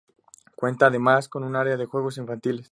[0.55, 2.69] Cuenta además con un área de juegos infantiles.